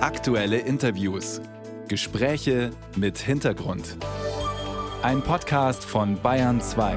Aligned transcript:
Aktuelle 0.00 0.58
Interviews. 0.58 1.40
Gespräche 1.88 2.70
mit 2.94 3.18
Hintergrund. 3.18 3.96
Ein 5.02 5.22
Podcast 5.22 5.84
von 5.84 6.22
Bayern 6.22 6.60
2. 6.60 6.96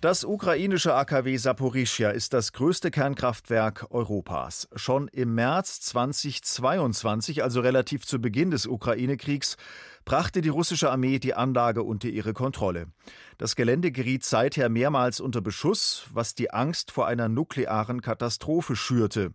Das 0.00 0.24
ukrainische 0.24 0.94
AKW 0.94 1.36
Saporischia 1.36 2.10
ist 2.10 2.32
das 2.32 2.52
größte 2.52 2.92
Kernkraftwerk 2.92 3.88
Europas. 3.90 4.68
Schon 4.76 5.08
im 5.08 5.34
März 5.34 5.80
2022, 5.80 7.42
also 7.42 7.60
relativ 7.60 8.06
zu 8.06 8.20
Beginn 8.20 8.52
des 8.52 8.68
Ukraine-Kriegs, 8.68 9.56
brachte 10.04 10.42
die 10.42 10.48
russische 10.48 10.92
Armee 10.92 11.18
die 11.18 11.34
Anlage 11.34 11.82
unter 11.82 12.06
ihre 12.06 12.34
Kontrolle. 12.34 12.86
Das 13.36 13.56
Gelände 13.56 13.90
geriet 13.90 14.24
seither 14.24 14.68
mehrmals 14.68 15.18
unter 15.18 15.40
Beschuss, 15.40 16.06
was 16.12 16.36
die 16.36 16.52
Angst 16.52 16.92
vor 16.92 17.08
einer 17.08 17.28
nuklearen 17.28 18.00
Katastrophe 18.00 18.76
schürte. 18.76 19.32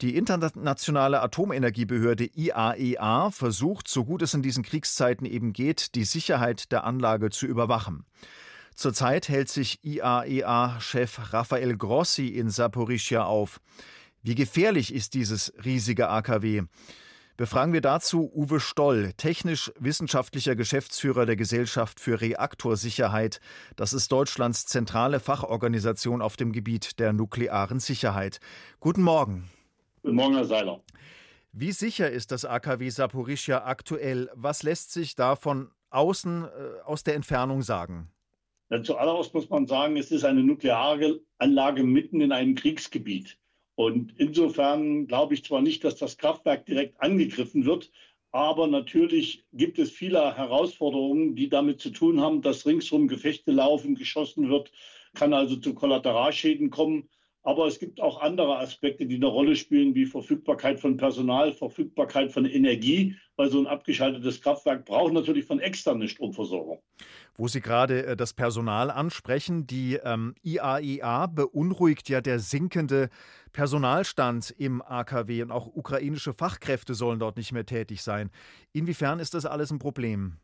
Die 0.00 0.16
internationale 0.16 1.20
Atomenergiebehörde 1.22 2.24
IAEA 2.34 3.28
e 3.28 3.30
versucht, 3.30 3.88
so 3.88 4.04
gut 4.04 4.22
es 4.22 4.34
in 4.34 4.42
diesen 4.42 4.62
Kriegszeiten 4.62 5.26
eben 5.26 5.52
geht, 5.52 5.94
die 5.94 6.04
Sicherheit 6.04 6.72
der 6.72 6.84
Anlage 6.84 7.30
zu 7.30 7.46
überwachen. 7.46 8.04
Zurzeit 8.74 9.28
hält 9.28 9.48
sich 9.48 9.84
IAEA-Chef 9.84 11.32
Rafael 11.32 11.76
Grossi 11.76 12.28
in 12.28 12.50
Saporischia 12.50 13.24
auf. 13.24 13.60
Wie 14.22 14.34
gefährlich 14.34 14.94
ist 14.94 15.14
dieses 15.14 15.52
riesige 15.64 16.08
AKW? 16.08 16.62
Befragen 17.36 17.72
wir 17.72 17.80
dazu 17.80 18.30
Uwe 18.34 18.60
Stoll, 18.60 19.14
technisch-wissenschaftlicher 19.16 20.54
Geschäftsführer 20.54 21.26
der 21.26 21.36
Gesellschaft 21.36 21.98
für 21.98 22.20
Reaktorsicherheit. 22.20 23.40
Das 23.74 23.92
ist 23.92 24.12
Deutschlands 24.12 24.66
zentrale 24.66 25.18
Fachorganisation 25.18 26.22
auf 26.22 26.36
dem 26.36 26.52
Gebiet 26.52 26.98
der 27.00 27.12
nuklearen 27.12 27.80
Sicherheit. 27.80 28.38
Guten 28.80 29.02
Morgen. 29.02 29.50
Guten 30.02 30.16
Morgen, 30.16 30.34
Herr 30.34 30.44
Seiler. 30.44 30.82
Wie 31.52 31.70
sicher 31.70 32.10
ist 32.10 32.32
das 32.32 32.44
AKW 32.44 32.88
Saporischia 32.88 33.64
aktuell? 33.64 34.28
Was 34.34 34.64
lässt 34.64 34.92
sich 34.92 35.14
da 35.14 35.36
von 35.36 35.70
außen, 35.90 36.44
äh, 36.44 36.48
aus 36.84 37.04
der 37.04 37.14
Entfernung 37.14 37.62
sagen? 37.62 38.10
Ja, 38.70 38.82
zuallererst 38.82 39.32
muss 39.32 39.48
man 39.48 39.68
sagen, 39.68 39.96
es 39.96 40.10
ist 40.10 40.24
eine 40.24 40.42
nukleare 40.42 41.20
Anlage 41.38 41.84
mitten 41.84 42.20
in 42.20 42.32
einem 42.32 42.56
Kriegsgebiet. 42.56 43.38
Und 43.76 44.12
insofern 44.18 45.06
glaube 45.06 45.34
ich 45.34 45.44
zwar 45.44 45.62
nicht, 45.62 45.84
dass 45.84 45.96
das 45.96 46.18
Kraftwerk 46.18 46.66
direkt 46.66 47.00
angegriffen 47.00 47.64
wird, 47.64 47.92
aber 48.32 48.66
natürlich 48.66 49.44
gibt 49.52 49.78
es 49.78 49.92
viele 49.92 50.36
Herausforderungen, 50.36 51.36
die 51.36 51.48
damit 51.48 51.80
zu 51.80 51.90
tun 51.90 52.20
haben, 52.20 52.42
dass 52.42 52.66
ringsherum 52.66 53.06
Gefechte 53.06 53.52
laufen, 53.52 53.94
geschossen 53.94 54.48
wird, 54.48 54.72
kann 55.14 55.32
also 55.32 55.56
zu 55.56 55.74
Kollateralschäden 55.74 56.70
kommen. 56.70 57.08
Aber 57.44 57.66
es 57.66 57.80
gibt 57.80 58.00
auch 58.00 58.20
andere 58.20 58.58
Aspekte, 58.58 59.04
die 59.04 59.16
eine 59.16 59.26
Rolle 59.26 59.56
spielen, 59.56 59.94
wie 59.94 60.06
Verfügbarkeit 60.06 60.78
von 60.78 60.96
Personal, 60.96 61.52
Verfügbarkeit 61.52 62.32
von 62.32 62.46
Energie, 62.46 63.16
weil 63.36 63.50
so 63.50 63.58
ein 63.58 63.66
abgeschaltetes 63.66 64.40
Kraftwerk 64.40 64.84
braucht 64.84 65.12
natürlich 65.12 65.44
von 65.44 65.58
externer 65.58 66.06
Stromversorgung. 66.06 66.80
Wo 67.34 67.48
Sie 67.48 67.60
gerade 67.60 68.06
äh, 68.06 68.16
das 68.16 68.34
Personal 68.34 68.90
ansprechen, 68.90 69.66
die 69.66 69.98
ähm, 70.04 70.34
IAEA 70.44 71.24
e 71.24 71.28
beunruhigt 71.34 72.08
ja 72.08 72.20
der 72.20 72.38
sinkende 72.38 73.08
Personalstand 73.52 74.54
im 74.56 74.80
AKW 74.80 75.42
und 75.42 75.50
auch 75.50 75.66
ukrainische 75.66 76.34
Fachkräfte 76.34 76.94
sollen 76.94 77.18
dort 77.18 77.36
nicht 77.36 77.52
mehr 77.52 77.66
tätig 77.66 78.02
sein. 78.02 78.30
Inwiefern 78.72 79.18
ist 79.18 79.34
das 79.34 79.46
alles 79.46 79.72
ein 79.72 79.78
Problem? 79.80 80.38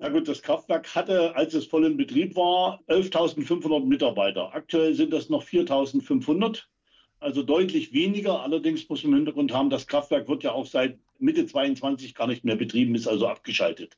Na 0.00 0.10
gut, 0.10 0.28
das 0.28 0.42
Kraftwerk 0.42 0.94
hatte, 0.94 1.34
als 1.34 1.54
es 1.54 1.66
voll 1.66 1.84
in 1.84 1.96
Betrieb 1.96 2.36
war, 2.36 2.80
11.500 2.86 3.84
Mitarbeiter. 3.84 4.54
Aktuell 4.54 4.94
sind 4.94 5.12
das 5.12 5.28
noch 5.28 5.42
4.500, 5.42 6.66
also 7.18 7.42
deutlich 7.42 7.92
weniger. 7.92 8.42
Allerdings 8.42 8.88
muss 8.88 9.02
man 9.02 9.12
im 9.12 9.16
Hintergrund 9.18 9.52
haben, 9.52 9.70
das 9.70 9.88
Kraftwerk 9.88 10.28
wird 10.28 10.44
ja 10.44 10.52
auch 10.52 10.66
seit 10.66 11.00
Mitte 11.18 11.46
22 11.46 12.14
gar 12.14 12.28
nicht 12.28 12.44
mehr 12.44 12.54
betrieben, 12.54 12.94
ist 12.94 13.08
also 13.08 13.26
abgeschaltet. 13.26 13.96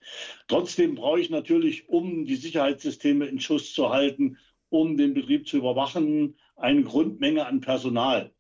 Trotzdem 0.49 0.95
brauche 0.95 1.21
ich 1.21 1.29
natürlich, 1.29 1.87
um 1.91 2.25
die 2.25 2.37
Sicherheitssysteme 2.37 3.27
in 3.27 3.39
Schuss 3.39 3.75
zu 3.75 3.91
halten, 3.91 4.39
um 4.71 4.97
den 4.97 5.13
Betrieb 5.13 5.47
zu 5.47 5.59
überwachen, 5.59 6.39
eine 6.57 6.83
Grundmenge 6.83 7.45
an 7.45 7.61
Personal. 7.61 8.33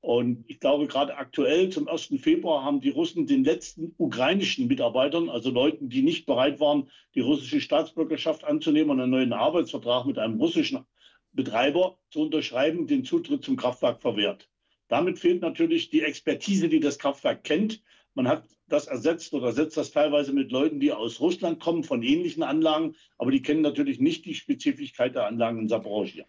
Und 0.00 0.44
ich 0.48 0.60
glaube, 0.60 0.86
gerade 0.86 1.16
aktuell 1.16 1.70
zum 1.70 1.88
1. 1.88 2.14
Februar 2.20 2.64
haben 2.64 2.80
die 2.80 2.90
Russen 2.90 3.26
den 3.26 3.42
letzten 3.42 3.94
ukrainischen 3.98 4.68
Mitarbeitern, 4.68 5.28
also 5.28 5.50
Leuten, 5.50 5.88
die 5.88 6.02
nicht 6.02 6.24
bereit 6.24 6.60
waren, 6.60 6.88
die 7.14 7.20
russische 7.20 7.60
Staatsbürgerschaft 7.60 8.44
anzunehmen 8.44 8.90
und 8.90 9.00
einen 9.00 9.10
neuen 9.10 9.32
Arbeitsvertrag 9.32 10.06
mit 10.06 10.18
einem 10.18 10.38
russischen 10.38 10.84
Betreiber 11.32 11.98
zu 12.10 12.22
unterschreiben, 12.22 12.86
den 12.86 13.04
Zutritt 13.04 13.44
zum 13.44 13.56
Kraftwerk 13.56 14.00
verwehrt. 14.00 14.48
Damit 14.86 15.18
fehlt 15.18 15.42
natürlich 15.42 15.90
die 15.90 16.02
Expertise, 16.02 16.68
die 16.68 16.80
das 16.80 16.98
Kraftwerk 16.98 17.44
kennt. 17.44 17.82
Man 18.14 18.28
hat 18.28 18.44
das 18.68 18.86
ersetzt 18.86 19.34
oder 19.34 19.48
ersetzt 19.48 19.76
das 19.76 19.90
teilweise 19.90 20.32
mit 20.32 20.50
Leuten, 20.52 20.80
die 20.80 20.92
aus 20.92 21.20
Russland 21.20 21.60
kommen, 21.60 21.84
von 21.84 22.02
ähnlichen 22.02 22.42
Anlagen, 22.42 22.94
aber 23.18 23.30
die 23.30 23.42
kennen 23.42 23.62
natürlich 23.62 24.00
nicht 24.00 24.24
die 24.24 24.34
Spezifik 24.34 24.94
der 24.96 25.26
Anlagen 25.26 25.58
in 25.58 25.68
Saporoscha. 25.68 26.22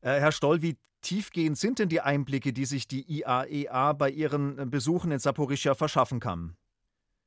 Äh, 0.00 0.20
Herr 0.20 0.32
Stoll, 0.32 0.62
wie 0.62 0.76
tiefgehend 1.00 1.58
sind 1.58 1.78
denn 1.78 1.88
die 1.88 2.00
Einblicke, 2.00 2.52
die 2.52 2.64
sich 2.64 2.88
die 2.88 3.02
IAEA 3.02 3.90
e 3.90 3.94
bei 3.94 4.10
ihren 4.10 4.58
äh, 4.58 4.66
Besuchen 4.66 5.10
in 5.10 5.18
Saporischia 5.18 5.74
verschaffen 5.74 6.20
kann? 6.20 6.56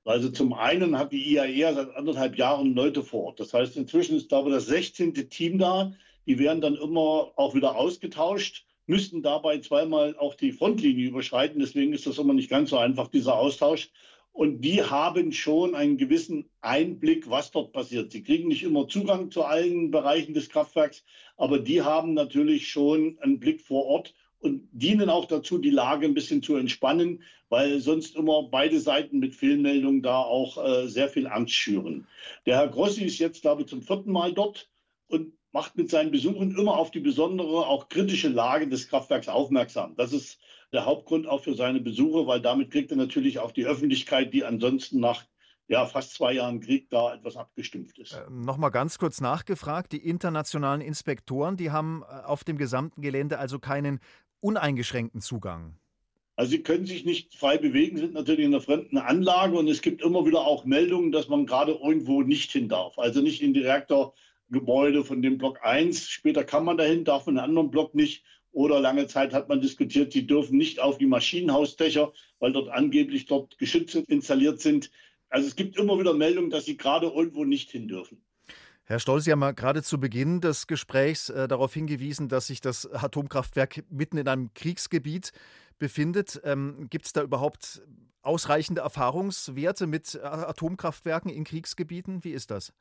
Also 0.03 0.29
zum 0.29 0.53
einen 0.53 0.97
hat 0.97 1.11
die 1.11 1.33
IAEA 1.33 1.71
e 1.71 1.73
seit 1.73 1.95
anderthalb 1.95 2.37
Jahren 2.37 2.73
Leute 2.73 3.03
vor 3.03 3.25
Ort. 3.25 3.39
Das 3.39 3.53
heißt, 3.53 3.77
inzwischen 3.77 4.17
ist, 4.17 4.29
glaube 4.29 4.49
ich, 4.49 4.55
das 4.55 4.65
16. 4.65 5.13
Team 5.29 5.59
da. 5.59 5.93
Die 6.25 6.39
werden 6.39 6.61
dann 6.61 6.75
immer 6.75 7.31
auch 7.35 7.55
wieder 7.55 7.75
ausgetauscht, 7.75 8.65
müssten 8.85 9.23
dabei 9.23 9.59
zweimal 9.59 10.15
auch 10.17 10.35
die 10.35 10.51
Frontlinie 10.51 11.07
überschreiten. 11.07 11.59
Deswegen 11.59 11.93
ist 11.93 12.05
das 12.05 12.17
immer 12.17 12.33
nicht 12.33 12.49
ganz 12.49 12.69
so 12.69 12.77
einfach, 12.77 13.07
dieser 13.07 13.35
Austausch. 13.35 13.89
Und 14.33 14.61
die 14.61 14.81
haben 14.81 15.33
schon 15.33 15.75
einen 15.75 15.97
gewissen 15.97 16.49
Einblick, 16.61 17.29
was 17.29 17.51
dort 17.51 17.73
passiert. 17.73 18.11
Sie 18.11 18.23
kriegen 18.23 18.47
nicht 18.47 18.63
immer 18.63 18.87
Zugang 18.87 19.29
zu 19.29 19.43
allen 19.43 19.91
Bereichen 19.91 20.33
des 20.33 20.49
Kraftwerks, 20.49 21.03
aber 21.37 21.59
die 21.59 21.81
haben 21.81 22.13
natürlich 22.13 22.69
schon 22.69 23.17
einen 23.19 23.39
Blick 23.39 23.61
vor 23.61 23.85
Ort 23.85 24.13
und 24.39 24.67
dienen 24.71 25.09
auch 25.09 25.25
dazu, 25.25 25.57
die 25.57 25.69
Lage 25.69 26.05
ein 26.05 26.13
bisschen 26.13 26.41
zu 26.41 26.55
entspannen, 26.55 27.23
weil 27.49 27.79
sonst 27.79 28.15
immer 28.15 28.43
beide 28.43 28.79
Seiten 28.79 29.19
mit 29.19 29.35
Fehlmeldungen 29.35 30.01
da 30.01 30.21
auch 30.21 30.57
äh, 30.63 30.87
sehr 30.87 31.09
viel 31.09 31.27
Angst 31.27 31.53
schüren. 31.53 32.07
Der 32.45 32.57
Herr 32.57 32.69
Grossi 32.69 33.03
ist 33.03 33.19
jetzt, 33.19 33.41
glaube 33.41 33.61
ich, 33.63 33.67
zum 33.67 33.81
vierten 33.81 34.11
Mal 34.11 34.33
dort 34.33 34.69
und 35.07 35.33
macht 35.51 35.75
mit 35.75 35.89
seinen 35.89 36.11
Besuchen 36.11 36.57
immer 36.57 36.77
auf 36.77 36.91
die 36.91 36.99
besondere, 36.99 37.67
auch 37.67 37.89
kritische 37.89 38.29
Lage 38.29 38.67
des 38.67 38.87
Kraftwerks 38.87 39.27
aufmerksam. 39.27 39.95
Das 39.95 40.13
ist 40.13 40.39
der 40.71 40.85
Hauptgrund 40.85 41.27
auch 41.27 41.43
für 41.43 41.55
seine 41.55 41.81
Besuche, 41.81 42.27
weil 42.27 42.41
damit 42.41 42.71
kriegt 42.71 42.91
er 42.91 42.97
natürlich 42.97 43.39
auch 43.39 43.51
die 43.51 43.65
Öffentlichkeit, 43.65 44.33
die 44.33 44.45
ansonsten 44.45 44.99
nach 44.99 45.25
ja, 45.67 45.85
fast 45.85 46.13
zwei 46.13 46.33
Jahren 46.33 46.59
Krieg 46.59 46.89
da 46.89 47.13
etwas 47.13 47.37
abgestumpft 47.37 47.97
ist. 47.99 48.13
Äh, 48.13 48.29
Nochmal 48.29 48.71
ganz 48.71 48.97
kurz 48.97 49.21
nachgefragt, 49.21 49.93
die 49.93 50.05
internationalen 50.05 50.81
Inspektoren, 50.81 51.55
die 51.55 51.71
haben 51.71 52.03
äh, 52.03 52.25
auf 52.25 52.43
dem 52.43 52.57
gesamten 52.57 53.01
Gelände 53.01 53.39
also 53.39 53.57
keinen 53.57 53.99
uneingeschränkten 54.41 55.21
Zugang. 55.21 55.77
Also 56.35 56.51
sie 56.51 56.63
können 56.63 56.85
sich 56.85 57.05
nicht 57.05 57.35
frei 57.35 57.57
bewegen, 57.57 57.97
sind 57.97 58.13
natürlich 58.13 58.45
in 58.45 58.53
einer 58.53 58.63
fremden 58.63 58.97
Anlage 58.97 59.57
und 59.57 59.67
es 59.67 59.81
gibt 59.81 60.01
immer 60.01 60.25
wieder 60.25 60.39
auch 60.41 60.65
Meldungen, 60.65 61.11
dass 61.11 61.27
man 61.27 61.45
gerade 61.45 61.73
irgendwo 61.73 62.21
nicht 62.21 62.51
hin 62.51 62.67
darf. 62.67 62.97
Also 62.97 63.21
nicht 63.21 63.41
in 63.41 63.53
die 63.53 63.63
Reaktorgebäude 64.51 65.03
von 65.03 65.21
dem 65.21 65.37
Block 65.37 65.59
1. 65.63 66.09
Später 66.09 66.43
kann 66.43 66.65
man 66.65 66.77
dahin, 66.77 67.05
darf 67.05 67.27
in 67.27 67.37
einem 67.37 67.49
anderen 67.49 67.71
Block 67.71 67.95
nicht. 67.95 68.23
Oder 68.51 68.81
lange 68.81 69.07
Zeit 69.07 69.33
hat 69.33 69.47
man 69.47 69.61
diskutiert, 69.61 70.11
sie 70.11 70.27
dürfen 70.27 70.57
nicht 70.57 70.81
auf 70.81 70.97
die 70.97 71.05
Maschinenhausdächer, 71.05 72.11
weil 72.39 72.51
dort 72.51 72.67
angeblich 72.67 73.25
dort 73.25 73.57
Geschütze 73.57 74.03
installiert 74.07 74.59
sind. 74.59 74.91
Also 75.29 75.47
es 75.47 75.55
gibt 75.55 75.77
immer 75.77 75.97
wieder 75.97 76.13
Meldungen, 76.13 76.49
dass 76.49 76.65
sie 76.65 76.75
gerade 76.75 77.07
irgendwo 77.07 77.45
nicht 77.45 77.71
hin 77.71 77.87
dürfen. 77.87 78.21
Herr 78.83 78.99
Stoll, 78.99 79.21
Sie 79.21 79.31
haben 79.31 79.55
gerade 79.55 79.83
zu 79.83 80.01
Beginn 80.01 80.41
des 80.41 80.67
Gesprächs 80.67 81.29
äh, 81.29 81.47
darauf 81.47 81.73
hingewiesen, 81.73 82.27
dass 82.27 82.47
sich 82.47 82.59
das 82.59 82.91
Atomkraftwerk 82.91 83.85
mitten 83.89 84.17
in 84.17 84.27
einem 84.27 84.53
Kriegsgebiet 84.53 85.31
befindet. 85.79 86.41
Ähm, 86.43 86.87
Gibt 86.89 87.05
es 87.05 87.13
da 87.13 87.23
überhaupt 87.23 87.81
ausreichende 88.21 88.81
Erfahrungswerte 88.81 89.87
mit 89.87 90.21
Atomkraftwerken 90.21 91.31
in 91.31 91.45
Kriegsgebieten? 91.45 92.25
Wie 92.25 92.31
ist 92.33 92.51
das? 92.51 92.73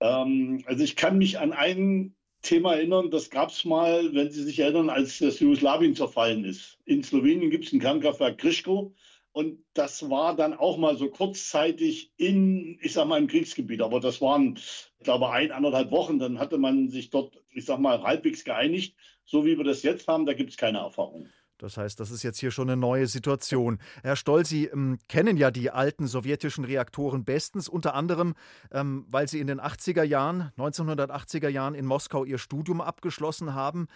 Ähm, 0.00 0.62
also 0.66 0.84
ich 0.84 0.96
kann 0.96 1.18
mich 1.18 1.38
an 1.38 1.52
einen 1.52 2.14
Thema 2.42 2.74
erinnern, 2.74 3.10
das 3.10 3.30
gab 3.30 3.50
es 3.50 3.64
mal, 3.64 4.14
wenn 4.14 4.30
Sie 4.30 4.44
sich 4.44 4.58
erinnern, 4.60 4.90
als 4.90 5.18
das 5.18 5.40
Jugoslawien 5.40 5.94
zerfallen 5.96 6.44
ist. 6.44 6.78
In 6.84 7.02
Slowenien 7.02 7.50
gibt 7.50 7.66
es 7.66 7.72
ein 7.72 7.80
Kernkraftwerk 7.80 8.38
Krischko 8.38 8.94
und 9.32 9.64
das 9.74 10.08
war 10.08 10.34
dann 10.34 10.54
auch 10.54 10.78
mal 10.78 10.96
so 10.96 11.10
kurzzeitig 11.10 12.12
in, 12.16 12.78
ich 12.80 12.92
sag 12.92 13.06
mal, 13.06 13.18
im 13.18 13.28
Kriegsgebiet. 13.28 13.82
Aber 13.82 14.00
das 14.00 14.20
waren, 14.20 14.56
ich 14.56 15.04
glaube, 15.04 15.30
ein, 15.30 15.52
anderthalb 15.52 15.90
Wochen. 15.90 16.18
Dann 16.18 16.38
hatte 16.38 16.58
man 16.58 16.88
sich 16.88 17.10
dort, 17.10 17.40
ich 17.50 17.64
sag 17.64 17.78
mal, 17.78 18.02
halbwegs 18.02 18.44
geeinigt. 18.44 18.96
So 19.24 19.44
wie 19.44 19.56
wir 19.56 19.64
das 19.64 19.82
jetzt 19.82 20.08
haben, 20.08 20.26
da 20.26 20.32
gibt 20.32 20.50
es 20.50 20.56
keine 20.56 20.78
Erfahrung. 20.78 21.28
Das 21.58 21.76
heißt, 21.76 21.98
das 21.98 22.10
ist 22.10 22.22
jetzt 22.22 22.38
hier 22.38 22.52
schon 22.52 22.70
eine 22.70 22.80
neue 22.80 23.08
Situation. 23.08 23.78
Herr 24.02 24.16
Stoll, 24.16 24.46
Sie 24.46 24.66
ähm, 24.66 24.98
kennen 25.08 25.36
ja 25.36 25.50
die 25.50 25.70
alten 25.70 26.06
sowjetischen 26.06 26.64
Reaktoren 26.64 27.24
bestens, 27.24 27.68
unter 27.68 27.94
anderem, 27.94 28.34
ähm, 28.70 29.04
weil 29.08 29.28
Sie 29.28 29.40
in 29.40 29.48
den 29.48 29.60
80er 29.60 30.04
Jahren, 30.04 30.52
1980er 30.56 31.48
Jahren 31.48 31.74
in 31.74 31.84
Moskau 31.84 32.24
Ihr 32.24 32.38
Studium 32.38 32.80
abgeschlossen 32.80 33.54
haben. 33.54 33.88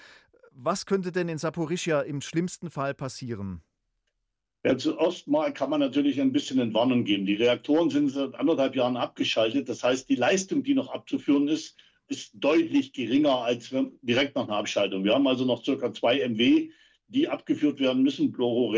Was 0.50 0.86
könnte 0.86 1.12
denn 1.12 1.28
in 1.28 1.38
Saporischia 1.38 2.00
im 2.00 2.20
schlimmsten 2.20 2.68
Fall 2.68 2.94
passieren? 2.94 3.62
Ja, 4.64 4.76
zuerst 4.76 5.26
mal 5.26 5.52
kann 5.52 5.70
man 5.70 5.80
natürlich 5.80 6.20
ein 6.20 6.32
bisschen 6.32 6.58
Entwarnung 6.60 7.04
geben. 7.04 7.26
Die 7.26 7.34
Reaktoren 7.34 7.90
sind 7.90 8.10
seit 8.10 8.34
anderthalb 8.34 8.76
Jahren 8.76 8.96
abgeschaltet. 8.96 9.68
Das 9.68 9.82
heißt, 9.82 10.08
die 10.08 10.14
Leistung, 10.14 10.62
die 10.62 10.74
noch 10.74 10.92
abzuführen 10.92 11.48
ist, 11.48 11.76
ist 12.08 12.32
deutlich 12.34 12.92
geringer 12.92 13.38
als 13.38 13.74
direkt 14.02 14.36
nach 14.36 14.44
einer 14.44 14.56
Abschaltung. 14.56 15.04
Wir 15.04 15.14
haben 15.14 15.26
also 15.26 15.44
noch 15.44 15.64
circa 15.64 15.92
zwei 15.92 16.28
MW, 16.28 16.70
die 17.12 17.28
abgeführt 17.28 17.78
werden 17.78 18.02
müssen 18.02 18.32
pro. 18.32 18.74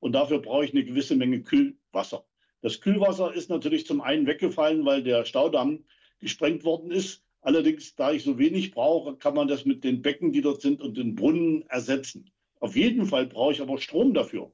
Und 0.00 0.12
dafür 0.12 0.38
brauche 0.40 0.64
ich 0.64 0.72
eine 0.72 0.84
gewisse 0.84 1.16
Menge 1.16 1.42
Kühlwasser. 1.42 2.24
Das 2.60 2.80
Kühlwasser 2.80 3.34
ist 3.34 3.50
natürlich 3.50 3.86
zum 3.86 4.00
einen 4.00 4.26
weggefallen, 4.26 4.84
weil 4.84 5.02
der 5.02 5.24
Staudamm 5.24 5.84
gesprengt 6.18 6.64
worden 6.64 6.90
ist. 6.90 7.22
Allerdings, 7.42 7.94
da 7.94 8.12
ich 8.12 8.24
so 8.24 8.38
wenig 8.38 8.70
brauche, 8.70 9.16
kann 9.16 9.34
man 9.34 9.48
das 9.48 9.66
mit 9.66 9.84
den 9.84 10.00
Becken, 10.00 10.32
die 10.32 10.40
dort 10.40 10.62
sind, 10.62 10.80
und 10.80 10.96
den 10.96 11.14
Brunnen 11.14 11.66
ersetzen. 11.68 12.30
Auf 12.60 12.74
jeden 12.74 13.04
Fall 13.04 13.26
brauche 13.26 13.52
ich 13.52 13.60
aber 13.60 13.76
Strom 13.78 14.14
dafür, 14.14 14.50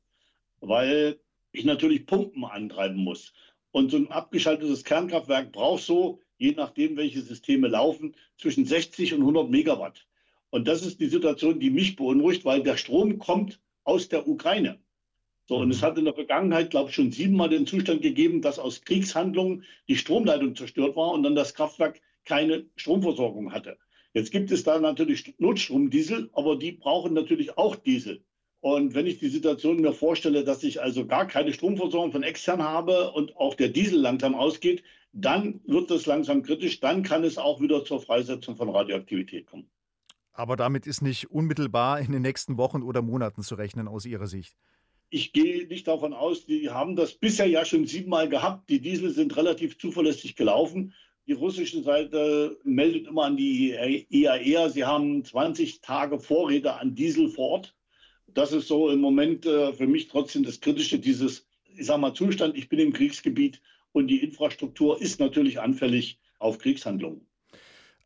weil 0.61 1.21
ich 1.53 1.65
natürlich 1.65 2.07
Pumpen 2.07 2.45
antreiben 2.45 2.97
muss. 2.97 3.33
Und 3.71 3.93
so 3.93 3.99
ein 3.99 4.11
abgeschaltetes 4.11 4.83
Kernkraftwerk 4.83 5.53
braucht 5.53 5.85
so, 5.85 6.21
je 6.37 6.53
nachdem, 6.53 6.97
welche 6.97 7.21
Systeme 7.21 7.69
laufen, 7.69 8.17
zwischen 8.37 8.65
60 8.65 9.15
und 9.15 9.21
100 9.21 9.49
Megawatt. 9.49 10.09
Und 10.50 10.67
das 10.67 10.85
ist 10.85 11.00
die 11.00 11.06
Situation, 11.06 11.61
die 11.61 11.70
mich 11.70 11.97
beunruhigt, 11.97 12.44
weil 12.44 12.62
der 12.62 12.76
Strom 12.76 13.19
kommt 13.19 13.61
aus 13.85 14.08
der 14.08 14.29
Ukraine. 14.29 14.81
So, 15.49 15.56
und 15.56 15.70
es 15.70 15.81
mhm. 15.81 15.87
hat 15.87 15.99
in 15.99 16.05
der 16.05 16.14
Vergangenheit, 16.14 16.70
glaube 16.70 16.91
ich, 16.91 16.94
schon 16.94 17.11
siebenmal 17.11 17.49
den 17.49 17.67
Zustand 17.67 18.02
gegeben, 18.02 18.43
dass 18.43 18.58
aus 18.58 18.82
Kriegshandlungen 18.82 19.64
die 19.88 19.97
Stromleitung 19.97 20.55
zerstört 20.55 20.97
war 20.97 21.12
und 21.12 21.23
dann 21.23 21.35
das 21.35 21.55
Kraftwerk 21.55 22.00
keine 22.25 22.67
Stromversorgung 22.76 23.52
hatte. 23.52 23.79
Jetzt 24.12 24.32
gibt 24.32 24.50
es 24.50 24.64
da 24.64 24.79
natürlich 24.79 25.35
Notstromdiesel, 25.38 26.31
aber 26.32 26.56
die 26.56 26.73
brauchen 26.73 27.14
natürlich 27.14 27.56
auch 27.56 27.76
Diesel. 27.76 28.25
Und 28.61 28.94
wenn 28.94 29.06
ich 29.06 29.19
die 29.19 29.29
Situation 29.29 29.81
mir 29.81 29.93
vorstelle, 29.93 30.44
dass 30.44 30.62
ich 30.62 30.82
also 30.82 31.06
gar 31.06 31.26
keine 31.26 31.52
Stromversorgung 31.52 32.12
von 32.12 32.23
extern 32.23 32.62
habe 32.62 33.12
und 33.12 33.37
auch 33.37 33.55
der 33.55 33.69
Diesel 33.69 33.99
langsam 33.99 34.35
ausgeht, 34.35 34.82
dann 35.12 35.61
wird 35.64 35.91
das 35.91 36.06
langsam 36.06 36.43
kritisch. 36.43 36.81
Dann 36.81 37.02
kann 37.02 37.25
es 37.25 37.38
auch 37.38 37.61
wieder 37.61 37.85
zur 37.85 38.00
Freisetzung 38.00 38.56
von 38.56 38.69
Radioaktivität 38.69 39.47
kommen. 39.47 39.70
Aber 40.32 40.56
damit 40.56 40.87
ist 40.87 41.03
nicht 41.03 41.31
unmittelbar 41.31 42.00
in 42.00 42.12
den 42.12 42.23
nächsten 42.23 42.56
Wochen 42.56 42.82
oder 42.82 43.03
Monaten 43.03 43.43
zu 43.43 43.55
rechnen 43.56 43.88
aus 43.88 44.06
Ihrer 44.06 44.27
Sicht 44.27 44.56
ich 45.11 45.32
gehe 45.32 45.67
nicht 45.67 45.88
davon 45.88 46.15
aus, 46.15 46.47
die 46.47 46.71
haben 46.71 46.94
das 46.94 47.15
bisher 47.15 47.47
ja 47.47 47.65
schon 47.65 47.87
siebenmal 47.87 48.29
gehabt. 48.29 48.71
Die 48.71 48.81
Diesel 48.81 49.11
sind 49.11 49.37
relativ 49.37 49.77
zuverlässig 49.77 50.37
gelaufen. 50.37 50.94
Die 51.27 51.32
russische 51.32 51.82
Seite 51.82 52.59
meldet 52.65 53.09
immer 53.09 53.25
an 53.25 53.37
die 53.37 53.73
IAEA, 54.09 54.67
e 54.67 54.71
sie 54.71 54.85
haben 54.85 55.25
20 55.25 55.81
Tage 55.81 56.19
Vorräte 56.19 56.75
an 56.75 56.94
Diesel 56.94 57.29
vor 57.29 57.50
Ort. 57.50 57.76
Das 58.29 58.53
ist 58.53 58.69
so 58.69 58.88
im 58.88 59.00
Moment 59.00 59.44
äh, 59.44 59.73
für 59.73 59.88
mich 59.88 60.06
trotzdem 60.06 60.44
das 60.44 60.61
Kritische, 60.61 61.00
dieses, 61.00 61.49
ich 61.76 61.87
sag 61.87 61.99
mal, 61.99 62.15
Zustand. 62.15 62.56
Ich 62.56 62.69
bin 62.69 62.79
im 62.79 62.93
Kriegsgebiet 62.93 63.61
und 63.93 64.06
die 64.06 64.23
Infrastruktur 64.23 65.00
ist 65.03 65.19
natürlich 65.19 65.61
anfällig 65.61 66.21
auf 66.38 66.59
Kriegshandlungen. 66.59 67.26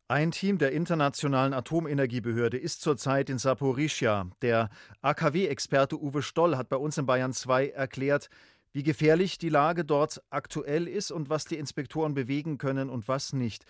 Ein 0.07 0.29
Team 0.29 0.59
der 0.59 0.71
Internationalen 0.71 1.51
Atomenergiebehörde 1.55 2.57
ist 2.57 2.81
zurzeit 2.81 3.27
in 3.31 3.39
Saporischia. 3.39 4.29
Der 4.43 4.69
AKW-Experte 5.01 5.99
Uwe 5.99 6.21
Stoll 6.21 6.57
hat 6.57 6.69
bei 6.69 6.77
uns 6.77 6.99
in 6.99 7.07
Bayern 7.07 7.33
2 7.33 7.69
erklärt, 7.69 8.29
wie 8.71 8.83
gefährlich 8.83 9.39
die 9.39 9.49
Lage 9.49 9.83
dort 9.83 10.21
aktuell 10.29 10.87
ist 10.87 11.09
und 11.09 11.31
was 11.31 11.45
die 11.45 11.57
Inspektoren 11.57 12.13
bewegen 12.13 12.59
können 12.59 12.91
und 12.91 13.07
was 13.07 13.33
nicht. 13.33 13.65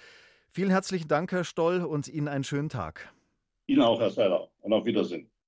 Vielen 0.52 0.72
herzlichen 0.72 1.08
Dank, 1.08 1.32
Herr 1.32 1.46
Stoll, 1.46 1.86
und 1.86 2.10
Ihnen 2.10 2.28
einen 2.28 2.44
schönen 2.44 2.68
Tag. 2.68 3.14
Ihnen 3.68 3.84
auch, 3.84 4.02
Herr 4.02 4.12
Seiler, 4.12 4.50
und 4.60 4.74
auf 4.74 4.84
Wiedersehen. 4.84 5.30